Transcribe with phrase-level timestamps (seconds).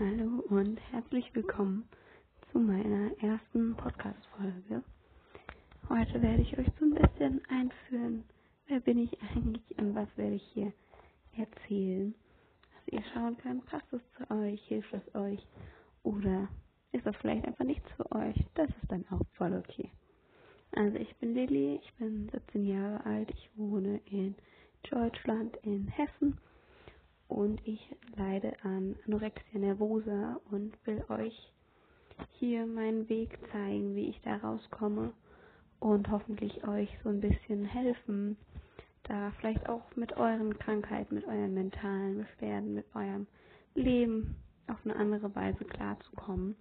[0.00, 1.88] Hallo und herzlich willkommen
[2.50, 4.82] zu meiner ersten Podcast-Folge.
[5.88, 8.24] Heute werde ich euch so ein bisschen einführen,
[8.66, 10.72] wer bin ich eigentlich und was werde ich hier
[11.36, 12.12] erzählen.
[12.72, 15.46] Dass ihr schauen könnt, passt es zu euch, hilft es euch
[16.02, 16.48] oder
[16.90, 18.34] ist das vielleicht einfach nichts für euch.
[18.54, 19.92] Das ist dann auch voll okay.
[20.72, 24.34] Also ich bin Lilly, ich bin 17 Jahre alt, ich wohne in
[24.90, 26.36] Deutschland, in Hessen
[27.28, 31.52] und ich leide an Anorexia nervosa und will euch
[32.32, 35.12] hier meinen Weg zeigen, wie ich da rauskomme
[35.80, 38.36] und hoffentlich euch so ein bisschen helfen,
[39.04, 43.26] da vielleicht auch mit euren Krankheiten, mit euren mentalen Beschwerden, mit eurem
[43.74, 44.36] Leben
[44.66, 46.56] auf eine andere Weise klarzukommen,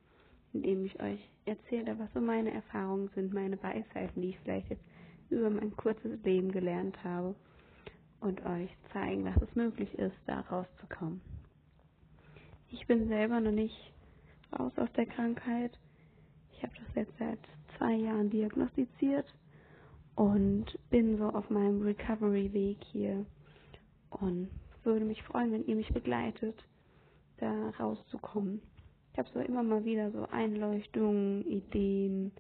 [0.51, 4.83] indem ich euch erzähle, was so meine Erfahrungen sind, meine Weisheiten, die ich vielleicht jetzt
[5.29, 7.35] über mein kurzes Leben gelernt habe
[8.19, 11.21] und euch zeigen, dass es möglich ist, da rauszukommen.
[12.73, 13.93] Ich bin selber noch nicht
[14.57, 15.77] raus aus der Krankheit.
[16.51, 17.39] Ich habe das jetzt seit
[17.77, 19.31] zwei Jahren diagnostiziert
[20.15, 23.25] und bin so auf meinem Recovery-Weg hier
[24.09, 24.49] und
[24.83, 26.65] würde mich freuen, wenn ihr mich begleitet,
[27.37, 28.59] da rauszukommen.
[29.11, 32.31] Ich habe so immer mal wieder so Einleuchtungen, Ideen,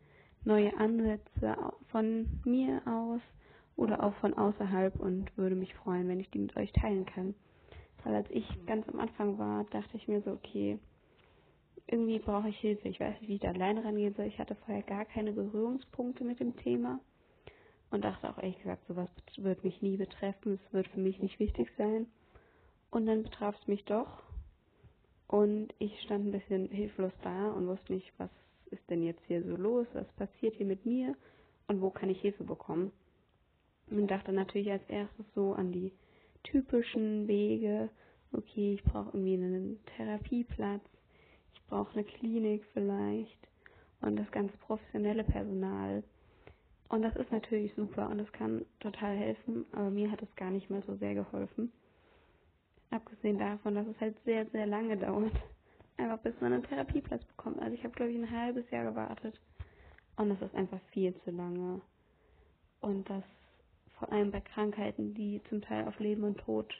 [0.43, 1.55] neue Ansätze
[1.91, 3.21] von mir aus,
[3.75, 7.33] oder auch von außerhalb und würde mich freuen, wenn ich die mit euch teilen kann.
[8.03, 10.79] Weil als ich ganz am Anfang war, dachte ich mir so, okay,
[11.87, 12.87] irgendwie brauche ich Hilfe.
[12.87, 14.25] Ich weiß nicht, wie ich da alleine rangehen soll.
[14.25, 16.99] Ich hatte vorher gar keine Berührungspunkte mit dem Thema
[17.91, 20.59] und dachte auch ehrlich gesagt, sowas wird mich nie betreffen.
[20.65, 22.07] Es wird für mich nicht wichtig sein.
[22.91, 24.23] Und dann betraf es mich doch.
[25.27, 28.29] Und ich stand ein bisschen hilflos da und wusste nicht, was
[28.71, 29.87] ist denn jetzt hier so los?
[29.93, 31.15] Was passiert hier mit mir?
[31.67, 32.91] Und wo kann ich Hilfe bekommen?
[33.89, 35.91] und dachte natürlich als erstes so an die
[36.43, 37.89] typischen Wege.
[38.31, 40.83] Okay, ich brauche irgendwie einen Therapieplatz,
[41.53, 43.47] ich brauche eine Klinik vielleicht
[44.01, 46.03] und das ganze professionelle Personal.
[46.89, 50.51] Und das ist natürlich super und das kann total helfen, aber mir hat es gar
[50.51, 51.71] nicht mehr so sehr geholfen.
[52.91, 55.31] Abgesehen davon, dass es halt sehr, sehr lange dauert,
[55.97, 57.59] einfach bis man einen Therapieplatz bekommt.
[57.59, 59.39] Also ich habe, glaube ich, ein halbes Jahr gewartet
[60.17, 61.81] und das ist einfach viel zu lange.
[62.81, 63.23] Und das
[64.03, 66.73] vor allem bei Krankheiten, die zum Teil auf Leben und Tod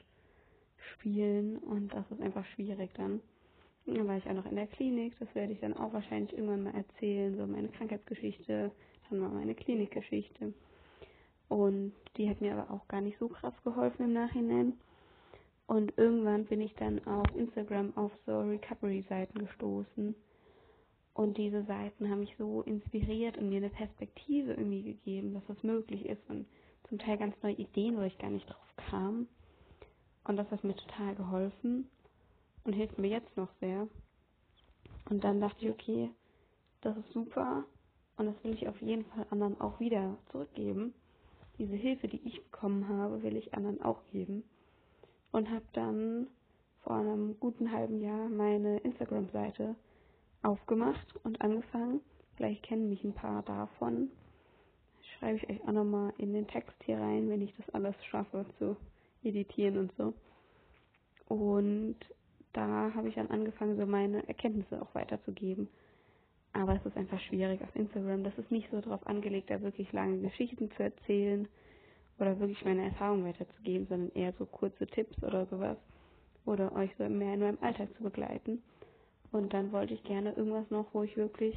[0.94, 3.22] spielen und das ist einfach schwierig dann.
[3.86, 6.64] Dann war ich auch noch in der Klinik, das werde ich dann auch wahrscheinlich irgendwann
[6.64, 8.72] mal erzählen, so meine Krankheitsgeschichte,
[9.10, 10.54] dann mal meine Klinikgeschichte.
[11.48, 14.74] Und die hat mir aber auch gar nicht so krass geholfen im Nachhinein.
[15.66, 20.14] Und irgendwann bin ich dann auf Instagram auf so Recovery-Seiten gestoßen.
[21.14, 25.64] Und diese Seiten haben mich so inspiriert und mir eine Perspektive irgendwie gegeben, dass das
[25.64, 26.30] möglich ist.
[26.30, 26.48] Und
[26.90, 29.28] zum Teil ganz neue Ideen, wo ich gar nicht drauf kam.
[30.26, 31.90] Und das hat mir total geholfen
[32.64, 33.88] und hilft mir jetzt noch sehr.
[35.10, 36.10] Und dann dachte ich, okay,
[36.82, 37.66] das ist super
[38.18, 40.94] und das will ich auf jeden Fall anderen auch wieder zurückgeben.
[41.58, 44.44] Diese Hilfe, die ich bekommen habe, will ich anderen auch geben.
[45.32, 46.28] Und habe dann
[46.84, 49.76] vor einem guten halben Jahr meine Instagram-Seite
[50.42, 52.02] aufgemacht und angefangen.
[52.36, 54.10] Vielleicht kennen mich ein paar davon
[55.24, 58.46] schreibe ich euch auch nochmal in den Text hier rein, wenn ich das alles schaffe
[58.60, 58.76] zu
[59.24, 60.14] editieren und so.
[61.30, 61.96] Und
[62.52, 65.70] da habe ich dann angefangen, so meine Erkenntnisse auch weiterzugeben.
[66.52, 68.26] Aber es ist einfach schwierig auf Instagram.
[68.26, 71.48] Das ist nicht so darauf angelegt, da wirklich lange Geschichten zu erzählen
[72.20, 75.78] oder wirklich meine Erfahrungen weiterzugeben, sondern eher so kurze Tipps oder sowas.
[76.46, 78.62] Oder euch so mehr in meinem Alltag zu begleiten.
[79.32, 81.56] Und dann wollte ich gerne irgendwas noch, wo ich wirklich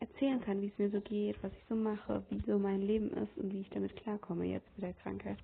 [0.00, 3.10] erzählen kann, wie es mir so geht, was ich so mache, wie so mein Leben
[3.10, 5.38] ist und wie ich damit klarkomme jetzt mit der Krankheit.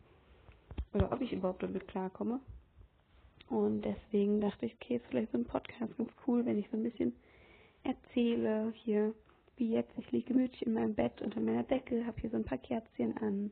[0.94, 2.40] Oder ob ich überhaupt damit klarkomme.
[3.48, 6.76] Und deswegen dachte ich, okay, ist vielleicht so ein Podcast ganz cool, wenn ich so
[6.76, 7.14] ein bisschen
[7.84, 9.14] erzähle hier,
[9.56, 9.92] wie jetzt.
[9.98, 13.16] Ich liege gemütlich in meinem Bett unter meiner Decke, habe hier so ein paar Kerzchen
[13.18, 13.50] an,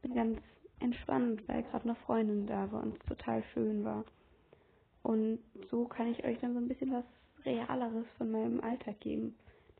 [0.00, 0.38] bin ganz
[0.80, 4.04] entspannt, weil gerade eine Freundin da war und es total schön war.
[5.02, 5.38] Und
[5.70, 7.04] so kann ich euch dann so ein bisschen was
[7.44, 9.36] Realeres von meinem Alltag geben.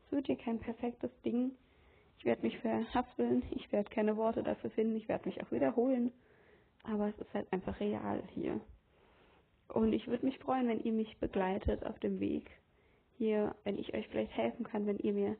[0.07, 1.51] Es wird hier kein perfektes Ding.
[2.17, 6.11] Ich werde mich verhaspeln, ich werde keine Worte dafür finden, ich werde mich auch wiederholen.
[6.83, 8.59] Aber es ist halt einfach real hier.
[9.67, 12.49] Und ich würde mich freuen, wenn ihr mich begleitet auf dem Weg
[13.17, 15.37] hier, wenn ich euch vielleicht helfen kann, wenn ihr mir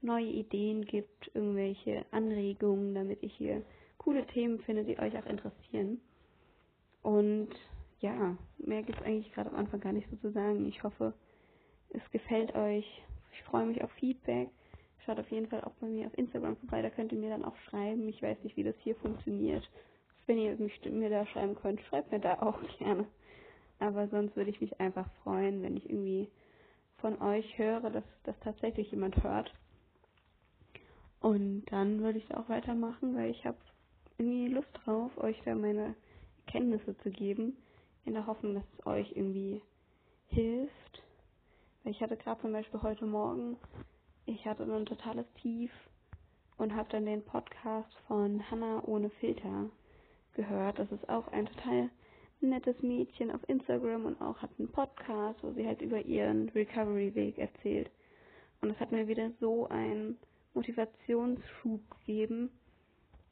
[0.00, 3.62] neue Ideen gibt, irgendwelche Anregungen, damit ich hier
[3.98, 6.00] coole Themen finde, die euch auch interessieren.
[7.02, 7.48] Und
[8.00, 10.66] ja, mehr gibt es eigentlich gerade am Anfang gar nicht so zu sagen.
[10.68, 11.14] Ich hoffe,
[11.90, 12.86] es gefällt euch.
[13.34, 14.48] Ich freue mich auf Feedback.
[15.04, 17.44] Schaut auf jeden Fall auch bei mir auf Instagram vorbei, da könnt ihr mir dann
[17.44, 18.08] auch schreiben.
[18.08, 19.68] Ich weiß nicht, wie das hier funktioniert.
[20.26, 20.56] Wenn ihr
[20.90, 23.06] mir da schreiben könnt, schreibt mir da auch gerne.
[23.78, 26.28] Aber sonst würde ich mich einfach freuen, wenn ich irgendwie
[26.98, 29.52] von euch höre, dass das tatsächlich jemand hört.
[31.20, 33.58] Und dann würde ich auch weitermachen, weil ich habe
[34.16, 35.94] irgendwie Lust drauf, euch da meine
[36.46, 37.56] Kenntnisse zu geben,
[38.04, 39.60] in der Hoffnung, dass es euch irgendwie
[40.28, 41.03] hilft.
[41.86, 43.58] Ich hatte gerade zum Beispiel heute Morgen,
[44.24, 45.70] ich hatte ein totales Tief
[46.56, 49.68] und habe dann den Podcast von Hannah ohne Filter
[50.32, 50.78] gehört.
[50.78, 51.90] Das ist auch ein total
[52.40, 57.36] nettes Mädchen auf Instagram und auch hat einen Podcast, wo sie halt über ihren Recovery-Weg
[57.36, 57.90] erzählt.
[58.62, 60.16] Und das hat mir wieder so einen
[60.54, 62.50] Motivationsschub gegeben.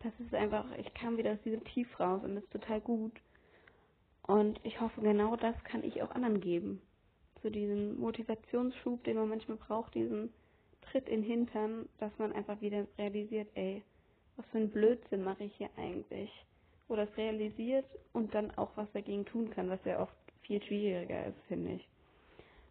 [0.00, 3.18] Das ist einfach, ich kam wieder aus diesem Tief raus und das ist total gut.
[4.26, 6.82] Und ich hoffe, genau das kann ich auch anderen geben.
[7.42, 10.32] So diesen Motivationsschub, den man manchmal braucht, diesen
[10.82, 13.82] Tritt in den Hintern, dass man einfach wieder realisiert, ey,
[14.36, 16.30] was für ein Blödsinn mache ich hier eigentlich?
[16.88, 21.26] Oder es realisiert und dann auch was dagegen tun kann, was ja oft viel schwieriger
[21.26, 21.88] ist, finde ich.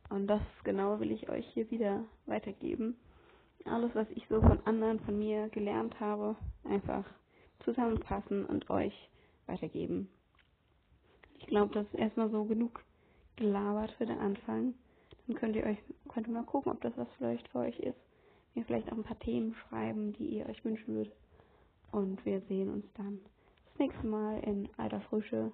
[0.09, 2.97] Und das genau will ich euch hier wieder weitergeben.
[3.65, 7.05] Alles, was ich so von anderen, von mir gelernt habe, einfach
[7.63, 8.93] zusammenfassen und euch
[9.45, 10.09] weitergeben.
[11.39, 12.83] Ich glaube, das ist erstmal so genug
[13.35, 14.73] gelabert für den Anfang.
[15.27, 15.77] Dann könnt ihr euch,
[16.09, 17.99] könnt ihr mal gucken, ob das was vielleicht für euch ist.
[18.53, 21.13] Mir vielleicht auch ein paar Themen schreiben, die ihr euch wünschen würdet.
[21.91, 23.19] Und wir sehen uns dann
[23.69, 25.51] das nächste Mal in alter Frische.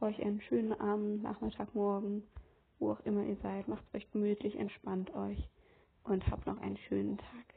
[0.00, 2.24] Euch einen schönen Abend, Nachmittag, Morgen,
[2.78, 3.68] wo auch immer ihr seid.
[3.68, 5.48] Macht euch gemütlich, entspannt euch
[6.04, 7.53] und habt noch einen schönen Tag.